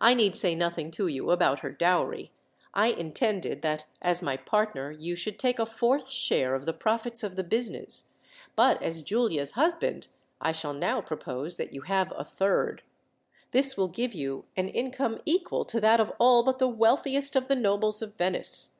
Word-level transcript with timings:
"I 0.00 0.14
need 0.14 0.36
say 0.36 0.54
nothing 0.54 0.90
to 0.92 1.06
you 1.06 1.30
about 1.30 1.58
her 1.58 1.68
dowry. 1.70 2.32
I 2.72 2.86
intended 2.92 3.60
that, 3.60 3.84
as 4.00 4.22
my 4.22 4.38
partner, 4.38 4.90
you 4.90 5.14
should 5.14 5.38
take 5.38 5.58
a 5.58 5.66
fourth 5.66 6.08
share 6.08 6.54
of 6.54 6.64
the 6.64 6.72
profits 6.72 7.22
of 7.22 7.36
the 7.36 7.44
business; 7.44 8.04
but 8.56 8.82
as 8.82 9.02
Giulia's 9.02 9.50
husband, 9.50 10.08
I 10.40 10.52
shall 10.52 10.72
now 10.72 11.02
propose 11.02 11.56
that 11.58 11.74
you 11.74 11.82
have 11.82 12.10
a 12.16 12.24
third. 12.24 12.82
This 13.50 13.76
will 13.76 13.88
give 13.88 14.14
you 14.14 14.46
an 14.56 14.70
income 14.70 15.20
equal 15.26 15.66
to 15.66 15.78
that 15.78 16.00
of 16.00 16.10
all 16.18 16.42
but 16.42 16.58
the 16.58 16.66
wealthiest 16.66 17.36
of 17.36 17.48
the 17.48 17.54
nobles 17.56 18.00
of 18.00 18.14
Venice. 18.16 18.78